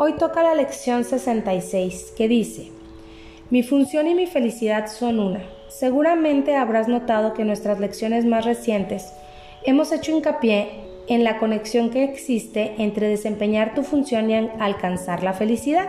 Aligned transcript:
Hoy 0.00 0.12
toca 0.12 0.44
la 0.44 0.54
lección 0.54 1.02
66 1.02 2.12
que 2.16 2.28
dice, 2.28 2.70
mi 3.50 3.64
función 3.64 4.06
y 4.06 4.14
mi 4.14 4.26
felicidad 4.26 4.86
son 4.86 5.18
una. 5.18 5.42
Seguramente 5.66 6.54
habrás 6.54 6.86
notado 6.86 7.34
que 7.34 7.42
en 7.42 7.48
nuestras 7.48 7.80
lecciones 7.80 8.24
más 8.24 8.44
recientes 8.44 9.12
hemos 9.64 9.90
hecho 9.90 10.12
hincapié 10.12 10.68
en 11.08 11.24
la 11.24 11.38
conexión 11.38 11.90
que 11.90 12.04
existe 12.04 12.76
entre 12.78 13.08
desempeñar 13.08 13.74
tu 13.74 13.82
función 13.82 14.30
y 14.30 14.36
alcanzar 14.36 15.24
la 15.24 15.32
felicidad. 15.32 15.88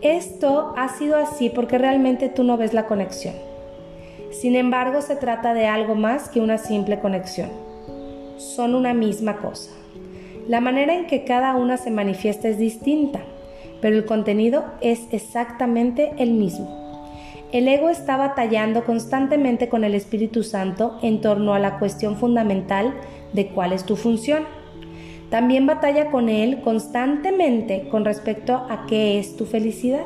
Esto 0.00 0.72
ha 0.78 0.88
sido 0.88 1.18
así 1.18 1.50
porque 1.50 1.76
realmente 1.76 2.30
tú 2.30 2.42
no 2.42 2.56
ves 2.56 2.72
la 2.72 2.86
conexión. 2.86 3.34
Sin 4.30 4.56
embargo, 4.56 5.02
se 5.02 5.16
trata 5.16 5.52
de 5.52 5.66
algo 5.66 5.94
más 5.94 6.30
que 6.30 6.40
una 6.40 6.56
simple 6.56 7.00
conexión. 7.00 7.50
Son 8.38 8.74
una 8.74 8.94
misma 8.94 9.36
cosa. 9.36 9.83
La 10.46 10.60
manera 10.60 10.94
en 10.94 11.06
que 11.06 11.24
cada 11.24 11.56
una 11.56 11.78
se 11.78 11.90
manifiesta 11.90 12.48
es 12.48 12.58
distinta, 12.58 13.20
pero 13.80 13.96
el 13.96 14.04
contenido 14.04 14.66
es 14.82 15.00
exactamente 15.10 16.12
el 16.18 16.32
mismo. 16.32 17.08
El 17.50 17.66
ego 17.66 17.88
está 17.88 18.18
batallando 18.18 18.84
constantemente 18.84 19.70
con 19.70 19.84
el 19.84 19.94
Espíritu 19.94 20.42
Santo 20.42 20.98
en 21.00 21.22
torno 21.22 21.54
a 21.54 21.58
la 21.58 21.78
cuestión 21.78 22.16
fundamental 22.16 22.92
de 23.32 23.46
cuál 23.48 23.72
es 23.72 23.84
tu 23.84 23.96
función. 23.96 24.44
También 25.30 25.64
batalla 25.64 26.10
con 26.10 26.28
él 26.28 26.60
constantemente 26.60 27.88
con 27.88 28.04
respecto 28.04 28.66
a 28.68 28.84
qué 28.86 29.18
es 29.18 29.36
tu 29.36 29.46
felicidad. 29.46 30.04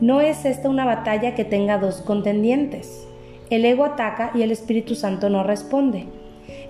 No 0.00 0.20
es 0.20 0.44
esta 0.44 0.68
una 0.68 0.84
batalla 0.84 1.36
que 1.36 1.44
tenga 1.44 1.78
dos 1.78 2.02
contendientes. 2.02 3.06
El 3.48 3.64
ego 3.64 3.84
ataca 3.84 4.32
y 4.34 4.42
el 4.42 4.50
Espíritu 4.50 4.96
Santo 4.96 5.30
no 5.30 5.44
responde. 5.44 6.06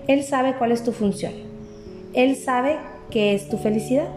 Él 0.07 0.21
sabe 0.23 0.53
cuál 0.59 0.71
es 0.71 0.83
tu 0.83 0.91
función 0.91 1.56
él 2.17 2.35
sabe 2.35 2.77
que 3.11 3.35
es 3.35 3.47
tu 3.47 3.57
felicidad. 3.57 4.07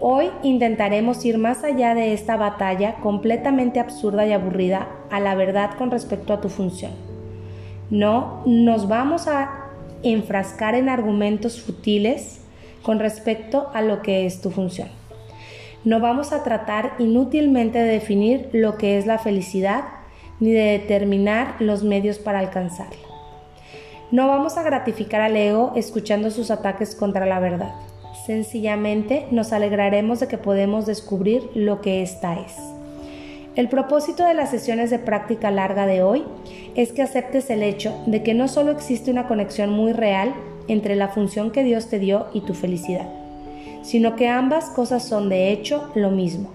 Hoy 0.00 0.30
intentaremos 0.42 1.24
ir 1.26 1.36
más 1.36 1.62
allá 1.62 1.94
de 1.94 2.14
esta 2.14 2.36
batalla 2.36 2.94
completamente 2.96 3.80
absurda 3.80 4.26
y 4.26 4.32
aburrida 4.32 4.88
a 5.10 5.20
la 5.20 5.34
verdad 5.34 5.72
con 5.76 5.90
respecto 5.90 6.32
a 6.32 6.40
tu 6.40 6.48
función. 6.48 6.92
No 7.90 8.42
nos 8.46 8.88
vamos 8.88 9.28
a 9.28 9.68
enfrascar 10.02 10.74
en 10.74 10.88
argumentos 10.88 11.60
futiles 11.60 12.40
con 12.82 12.98
respecto 12.98 13.68
a 13.74 13.82
lo 13.82 14.00
que 14.00 14.24
es 14.24 14.40
tu 14.40 14.50
función. 14.50 14.88
No 15.84 16.00
vamos 16.00 16.32
a 16.32 16.42
tratar 16.42 16.94
inútilmente 16.98 17.78
de 17.78 17.92
definir 17.92 18.48
lo 18.52 18.78
que 18.78 18.96
es 18.96 19.04
la 19.04 19.18
felicidad 19.18 19.84
ni 20.40 20.50
de 20.50 20.78
determinar 20.78 21.56
los 21.60 21.84
medios 21.84 22.18
para 22.18 22.38
alcanzarla. 22.38 23.11
No 24.12 24.28
vamos 24.28 24.58
a 24.58 24.62
gratificar 24.62 25.22
al 25.22 25.34
ego 25.38 25.72
escuchando 25.74 26.30
sus 26.30 26.50
ataques 26.50 26.94
contra 26.94 27.24
la 27.24 27.40
verdad. 27.40 27.72
Sencillamente 28.26 29.26
nos 29.30 29.54
alegraremos 29.54 30.20
de 30.20 30.28
que 30.28 30.36
podemos 30.36 30.84
descubrir 30.84 31.48
lo 31.54 31.80
que 31.80 32.02
ésta 32.02 32.38
es. 32.38 32.54
El 33.56 33.70
propósito 33.70 34.26
de 34.26 34.34
las 34.34 34.50
sesiones 34.50 34.90
de 34.90 34.98
práctica 34.98 35.50
larga 35.50 35.86
de 35.86 36.02
hoy 36.02 36.24
es 36.74 36.92
que 36.92 37.00
aceptes 37.00 37.48
el 37.48 37.62
hecho 37.62 37.94
de 38.04 38.22
que 38.22 38.34
no 38.34 38.48
solo 38.48 38.70
existe 38.70 39.10
una 39.10 39.26
conexión 39.26 39.70
muy 39.70 39.94
real 39.94 40.34
entre 40.68 40.94
la 40.94 41.08
función 41.08 41.50
que 41.50 41.64
Dios 41.64 41.86
te 41.86 41.98
dio 41.98 42.26
y 42.34 42.42
tu 42.42 42.52
felicidad, 42.52 43.08
sino 43.80 44.14
que 44.14 44.28
ambas 44.28 44.66
cosas 44.66 45.08
son 45.08 45.30
de 45.30 45.52
hecho 45.52 45.90
lo 45.94 46.10
mismo. 46.10 46.50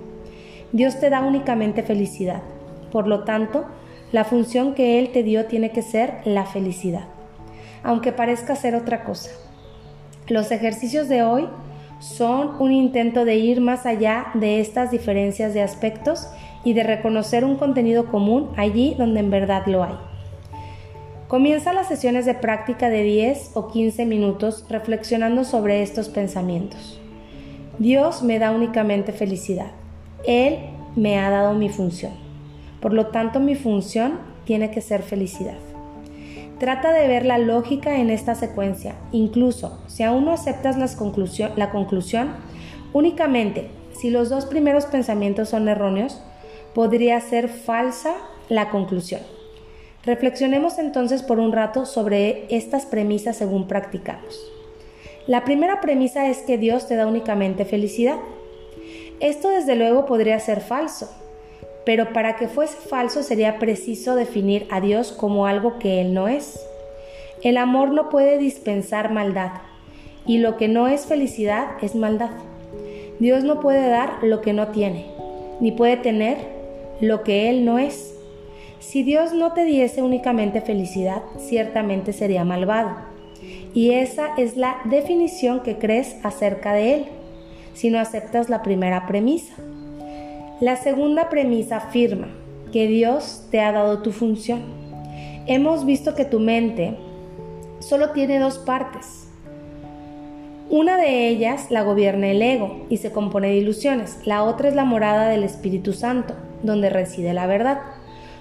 Dios 0.73 0.99
te 0.99 1.09
da 1.09 1.21
únicamente 1.21 1.81
felicidad, 1.81 2.44
por 2.92 3.08
lo 3.08 3.23
tanto, 3.23 3.66
la 4.11 4.25
función 4.25 4.75
que 4.75 4.99
Él 4.99 5.09
te 5.09 5.23
dio 5.23 5.47
tiene 5.47 5.71
que 5.71 5.81
ser 5.81 6.19
la 6.23 6.45
felicidad 6.45 7.17
aunque 7.83 8.11
parezca 8.11 8.56
ser 8.56 8.75
otra 8.75 9.03
cosa. 9.03 9.31
Los 10.28 10.52
ejercicios 10.52 11.08
de 11.08 11.23
hoy 11.23 11.47
son 12.00 12.61
un 12.61 12.72
intento 12.72 13.25
de 13.25 13.36
ir 13.38 13.61
más 13.61 13.86
allá 13.86 14.28
de 14.33 14.59
estas 14.59 14.92
diferencias 14.92 15.54
de 15.54 15.61
aspectos 15.61 16.27
y 16.64 16.73
de 16.73 16.83
reconocer 16.83 17.45
un 17.45 17.55
contenido 17.55 18.08
común 18.08 18.52
allí 18.58 18.95
donde 18.98 19.21
en 19.21 19.30
verdad 19.30 19.64
lo 19.67 19.83
hay. 19.83 19.95
Comienza 21.27 21.73
las 21.73 21.88
sesiones 21.88 22.26
de 22.26 22.36
práctica 22.36 22.89
de 22.89 23.04
10 23.04 23.52
o 23.55 23.67
15 23.67 24.05
minutos 24.05 24.65
reflexionando 24.70 25.44
sobre 25.44 25.82
estos 25.82 26.08
pensamientos. 26.08 27.02
Dios 27.80 28.23
me 28.23 28.39
da 28.39 28.52
únicamente 28.52 29.11
felicidad. 29.11 29.71
Él 30.26 30.58
me 30.95 31.20
ha 31.20 31.30
dado 31.30 31.54
mi 31.54 31.70
función. 31.70 32.14
Por 32.82 32.94
lo 32.94 33.08
tanto, 33.08 33.39
mi 33.39 33.55
función 33.55 34.20
tiene 34.45 34.71
que 34.71 34.82
ser 34.82 35.04
felicidad. 35.04 35.58
Trata 36.60 36.92
de 36.92 37.08
ver 37.08 37.26
la 37.26 37.38
lógica 37.38 37.98
en 37.98 38.10
esta 38.10 38.34
secuencia, 38.34 38.95
incluso 39.12 39.80
si 39.88 40.02
aún 40.02 40.26
no 40.26 40.32
aceptas 40.32 40.76
la 40.76 41.70
conclusión, 41.70 42.32
únicamente 42.94 43.70
si 43.94 44.10
los 44.10 44.30
dos 44.30 44.45
primeros 44.45 44.86
pensamientos 44.86 45.50
son 45.50 45.68
erróneos, 45.70 46.22
podría 46.73 47.20
ser 47.22 47.48
falsa 47.50 48.16
la 48.50 48.70
conclusión. 48.70 49.22
Reflexionemos 50.04 50.80
entonces 50.80 51.22
por 51.22 51.40
un 51.40 51.52
rato 51.52 51.86
sobre 51.86 52.45
estas 52.56 52.86
premisas 52.86 53.36
según 53.38 53.68
practicamos. 53.68 54.52
La 55.28 55.44
primera 55.44 55.82
premisa 55.82 56.28
es 56.28 56.39
que 56.39 56.58
Dios 56.58 56.88
te 56.88 56.95
da 56.95 57.06
únicamente 57.06 57.66
felicidad. 57.66 58.18
Esto 59.20 59.50
desde 59.50 59.76
luego 59.76 60.06
podría 60.06 60.39
ser 60.39 60.62
falso, 60.62 61.10
pero 61.87 62.11
para 62.11 62.36
que 62.36 62.49
fuese 62.49 62.75
falso 62.89 63.23
sería 63.23 63.59
preciso 63.59 64.15
definir 64.15 64.67
a 64.70 64.81
Dios 64.81 65.14
como 65.14 65.48
algo 65.48 65.80
que 65.80 66.02
Él 66.02 66.14
no 66.14 66.27
es. 66.27 66.59
El 67.43 67.55
amor 67.55 67.92
no 67.92 68.09
puede 68.09 68.37
dispensar 68.37 69.09
maldad, 69.09 69.52
y 70.26 70.39
lo 70.39 70.58
que 70.58 70.67
no 70.67 70.89
es 70.89 71.05
felicidad 71.05 71.81
es 71.81 71.95
maldad. 71.95 72.31
Dios 73.20 73.45
no 73.45 73.61
puede 73.61 73.87
dar 73.87 74.21
lo 74.21 74.42
que 74.42 74.52
no 74.52 74.67
tiene, 74.67 75.05
ni 75.61 75.71
puede 75.71 75.95
tener 75.95 76.37
lo 76.99 77.23
que 77.23 77.49
Él 77.49 77.64
no 77.64 77.80
es. 77.80 78.14
Si 78.80 79.03
Dios 79.03 79.31
no 79.31 79.53
te 79.53 79.64
diese 79.64 80.02
únicamente 80.02 80.59
felicidad, 80.59 81.21
ciertamente 81.37 82.11
sería 82.11 82.43
malvado. 82.43 82.97
Y 83.73 83.92
esa 83.92 84.31
es 84.37 84.58
la 84.58 84.81
definición 84.83 85.61
que 85.61 85.77
crees 85.77 86.17
acerca 86.23 86.73
de 86.73 86.95
Él, 86.95 87.05
si 87.76 87.89
no 87.89 87.97
aceptas 87.97 88.49
la 88.49 88.61
primera 88.61 89.08
premisa. 89.08 89.53
La 90.60 90.76
segunda 90.76 91.30
premisa 91.30 91.78
afirma 91.78 92.30
que 92.73 92.88
Dios 92.88 93.44
te 93.52 93.60
ha 93.60 93.72
dado 93.72 94.00
tu 94.00 94.12
función. 94.12 94.64
Hemos 95.45 95.86
visto 95.86 96.16
que 96.16 96.26
tu 96.26 96.40
mente 96.40 96.98
solo 97.78 98.10
tiene 98.10 98.40
dos 98.40 98.58
partes. 98.58 99.28
Una 100.72 100.98
de 100.98 101.28
ellas 101.28 101.70
la 101.70 101.84
gobierna 101.84 102.32
el 102.32 102.42
ego 102.42 102.88
y 102.90 102.98
se 102.98 103.12
compone 103.12 103.50
de 103.50 103.58
ilusiones. 103.58 104.18
La 104.26 104.44
otra 104.44 104.68
es 104.68 104.73
la 104.73 104.84
morada 104.84 105.30
del 105.30 105.44
Espíritu 105.44 105.94
Santo, 105.94 106.34
donde 106.64 106.89
reside 106.89 107.36
la 107.36 107.45
verdad. 107.45 107.80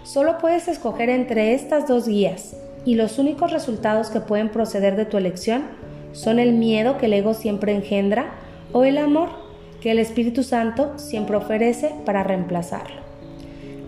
Solo 0.02 0.38
puedes 0.38 0.68
escoger 0.68 1.10
entre 1.10 1.52
estas 1.52 1.86
dos 1.86 2.08
guías 2.08 2.56
y 2.86 2.94
los 2.94 3.18
únicos 3.18 3.52
resultados 3.52 4.08
que 4.08 4.20
pueden 4.20 4.48
proceder 4.48 4.96
de 4.96 5.04
tu 5.04 5.18
elección 5.18 5.64
son 6.12 6.38
el 6.38 6.54
miedo 6.54 6.96
que 6.96 7.06
el 7.06 7.12
ego 7.12 7.34
siempre 7.34 7.74
engendra 7.74 8.30
o 8.72 8.84
el 8.84 8.96
amor 8.96 9.45
que 9.80 9.90
el 9.90 9.98
Espíritu 9.98 10.42
Santo 10.42 10.98
siempre 10.98 11.36
ofrece 11.36 11.94
para 12.04 12.22
reemplazarlo. 12.22 13.00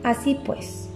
Así 0.03 0.39
pues, 0.45 0.89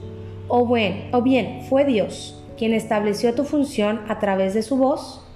o, 0.48 0.64
buen, 0.66 1.08
o 1.12 1.22
bien 1.22 1.62
fue 1.68 1.84
Dios 1.84 2.38
quien 2.56 2.74
estableció 2.74 3.34
tu 3.34 3.44
función 3.44 4.00
a 4.08 4.18
través 4.18 4.54
de 4.54 4.62
su 4.62 4.76
voz, 4.76 5.26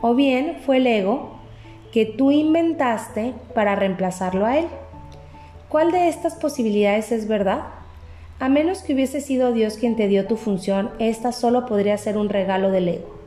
o 0.00 0.14
bien 0.14 0.58
fue 0.66 0.78
el 0.78 0.86
ego 0.86 1.38
que 1.92 2.04
tú 2.04 2.30
inventaste 2.30 3.34
para 3.54 3.76
reemplazarlo 3.76 4.44
a 4.44 4.58
él. 4.58 4.66
¿Cuál 5.68 5.92
de 5.92 6.08
estas 6.08 6.34
posibilidades 6.34 7.12
es 7.12 7.26
verdad? 7.26 7.62
A 8.40 8.48
menos 8.48 8.82
que 8.82 8.94
hubiese 8.94 9.20
sido 9.20 9.52
Dios 9.52 9.78
quien 9.78 9.96
te 9.96 10.08
dio 10.08 10.26
tu 10.26 10.36
función, 10.36 10.90
esta 10.98 11.32
solo 11.32 11.66
podría 11.66 11.96
ser 11.96 12.18
un 12.18 12.28
regalo 12.28 12.70
del 12.70 12.88
ego. 12.88 13.23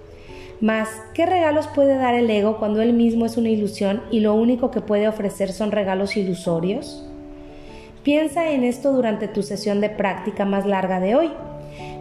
Mas, 0.59 0.90
¿qué 1.14 1.28
regalos 1.28 1.67
puede 1.67 1.97
dar 1.97 2.16
el 2.16 2.29
ego 2.29 2.58
cuando 2.58 2.82
él 2.82 2.93
mismo 2.93 3.28
es 3.28 3.37
una 3.37 3.49
ilusión 3.49 4.02
y 4.09 4.22
lo 4.22 4.34
único 4.34 4.72
que 4.72 4.82
puede 4.82 5.08
ofrecer 5.08 5.52
son 5.52 5.72
regalos 5.72 6.17
ilusorios? 6.17 7.08
Piensa 8.02 8.49
en 8.49 8.64
esto 8.64 8.91
durante 8.91 9.28
tu 9.28 9.43
sesión 9.43 9.82
de 9.82 9.90
práctica 9.90 10.46
más 10.46 10.66
larga 10.66 10.99
de 10.99 11.14
hoy. 11.14 11.32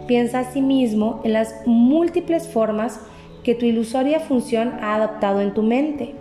Piensa 0.07 0.39
asimismo 0.39 1.21
en 1.23 1.33
las 1.33 1.53
múltiples 1.67 2.47
formas 2.47 2.99
que 3.43 3.53
tu 3.53 3.65
ilusoria 3.65 4.19
función 4.19 4.73
ha 4.81 4.95
adoptado 4.95 5.41
en 5.41 5.53
tu 5.53 5.61
mente 5.61 6.15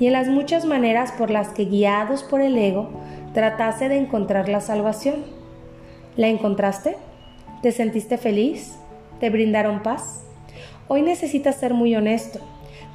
y 0.00 0.06
en 0.06 0.14
las 0.14 0.26
muchas 0.26 0.64
maneras 0.64 1.12
por 1.12 1.30
las 1.30 1.50
que 1.50 1.66
guiados 1.66 2.24
por 2.24 2.40
el 2.40 2.58
ego 2.58 2.90
tratase 3.32 3.88
de 3.88 3.98
encontrar 3.98 4.48
la 4.48 4.60
salvación. 4.60 5.24
¿La 6.16 6.26
encontraste? 6.28 6.96
¿Te 7.62 7.70
sentiste 7.70 8.18
feliz? 8.18 8.76
¿Te 9.20 9.30
brindaron 9.30 9.82
paz? 9.82 10.25
Hoy 10.88 11.02
necesitas 11.02 11.56
ser 11.56 11.74
muy 11.74 11.96
honesto. 11.96 12.38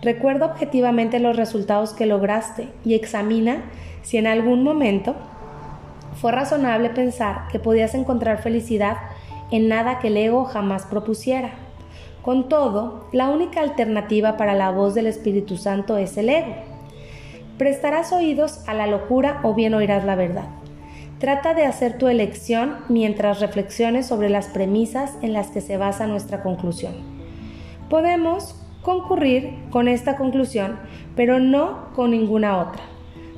Recuerda 0.01 0.45
objetivamente 0.45 1.19
los 1.19 1.35
resultados 1.35 1.91
que 1.91 2.05
lograste 2.05 2.69
y 2.85 2.93
examina 2.93 3.63
si 4.01 4.17
en 4.17 4.27
algún 4.27 4.63
momento 4.63 5.15
fue 6.21 6.31
razonable 6.31 6.89
pensar 6.89 7.47
que 7.51 7.59
podías 7.59 7.93
encontrar 7.93 8.41
felicidad 8.41 8.97
en 9.51 9.67
nada 9.67 9.99
que 9.99 10.07
el 10.07 10.15
ego 10.15 10.45
jamás 10.45 10.85
propusiera. 10.85 11.51
Con 12.21 12.47
todo, 12.47 13.07
la 13.11 13.29
única 13.29 13.59
alternativa 13.59 14.37
para 14.37 14.53
la 14.53 14.71
voz 14.71 14.93
del 14.93 15.07
Espíritu 15.07 15.57
Santo 15.57 15.97
es 15.97 16.15
el 16.17 16.29
ego. 16.29 16.55
prestarás 17.57 18.13
oídos 18.13 18.63
a 18.67 18.73
la 18.73 18.87
locura 18.87 19.41
o 19.43 19.53
bien 19.53 19.73
oirás 19.73 20.05
la 20.05 20.15
verdad. 20.15 20.45
Trata 21.19 21.53
de 21.53 21.65
hacer 21.65 21.97
tu 21.97 22.07
elección 22.07 22.77
mientras 22.89 23.39
reflexiones 23.41 24.07
sobre 24.07 24.29
las 24.29 24.47
premisas 24.47 25.17
en 25.21 25.33
las 25.33 25.51
que 25.51 25.61
se 25.61 25.77
basa 25.77 26.07
nuestra 26.07 26.41
conclusión. 26.41 27.20
Podemos 27.91 28.55
concurrir 28.83 29.53
con 29.69 29.89
esta 29.89 30.15
conclusión, 30.15 30.79
pero 31.17 31.41
no 31.41 31.89
con 31.93 32.11
ninguna 32.11 32.57
otra, 32.57 32.81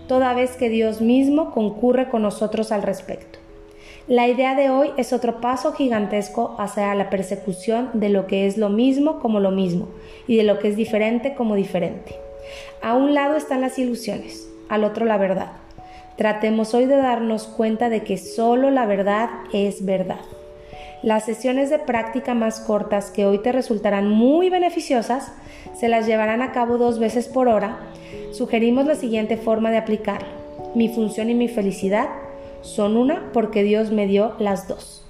toda 0.08 0.36
vez 0.36 0.56
que 0.58 0.70
Dios 0.70 1.02
mismo 1.02 1.50
concurre 1.50 2.08
con 2.08 2.22
nosotros 2.22 2.72
al 2.72 2.84
respecto. 2.84 3.40
La 4.08 4.28
idea 4.28 4.54
de 4.54 4.70
hoy 4.70 4.92
es 4.96 5.12
otro 5.12 5.42
paso 5.42 5.74
gigantesco 5.74 6.56
hacia 6.60 6.94
la 6.94 7.10
persecución 7.10 7.90
de 7.96 8.10
lo 8.10 8.28
que 8.28 8.46
es 8.46 8.60
lo 8.60 8.70
mismo 8.70 9.20
como 9.20 9.40
lo 9.40 9.50
mismo 9.50 9.88
y 10.28 10.38
de 10.38 10.44
lo 10.44 10.60
que 10.60 10.68
es 10.68 10.76
diferente 10.76 11.34
como 11.34 11.56
diferente. 11.56 12.16
A 12.84 12.94
un 12.94 13.16
lado 13.16 13.36
están 13.36 13.62
las 13.62 13.80
ilusiones, 13.80 14.48
al 14.70 14.84
otro 14.84 15.08
la 15.08 15.18
verdad. 15.18 15.54
Tratemos 16.16 16.76
hoy 16.76 16.86
de 16.86 16.98
darnos 16.98 17.48
cuenta 17.48 17.90
de 17.90 18.04
que 18.04 18.20
solo 18.20 18.70
la 18.70 18.86
verdad 18.86 19.32
es 19.52 19.84
verdad. 19.84 20.20
Las 21.04 21.26
sesiones 21.26 21.70
de 21.70 21.80
práctica 21.80 22.34
más 22.34 22.62
cortas 22.62 23.12
que 23.12 23.26
hoy 23.26 23.40
te 23.40 23.52
resultarán 23.52 24.08
muy 24.10 24.50
beneficiosas 24.50 25.34
se 25.76 25.90
las 25.90 26.08
llevarán 26.08 26.42
a 26.42 26.54
cabo 26.54 26.78
dos 26.78 26.98
veces 26.98 27.28
por 27.28 27.50
hora. 27.50 27.78
Sugerimos 28.32 28.86
la 28.86 28.96
siguiente 28.96 29.36
forma 29.36 29.70
de 29.70 29.78
aplicarlo. 29.78 30.30
Mi 30.76 30.88
función 30.88 31.30
y 31.30 31.36
mi 31.36 31.50
felicidad 31.50 32.08
son 32.62 32.96
una 32.96 33.32
porque 33.34 33.64
Dios 33.64 33.92
me 33.92 34.08
dio 34.08 34.36
las 34.40 34.70
dos. 34.70 35.06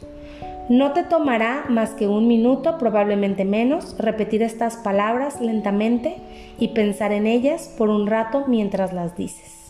No 0.67 0.93
te 0.93 1.03
tomará 1.03 1.65
más 1.69 1.91
que 1.91 2.07
un 2.07 2.27
minuto, 2.27 2.79
probablemente 2.79 3.45
menos, 3.45 3.95
repetir 3.99 4.41
estas 4.41 4.77
palabras 4.77 5.41
lentamente 5.41 6.15
y 6.57 6.69
pensar 6.69 7.11
en 7.11 7.27
ellas 7.27 7.71
por 7.77 7.89
un 7.89 8.07
rato 8.07 8.45
mientras 8.47 8.93
las 8.93 9.15
dices. 9.15 9.62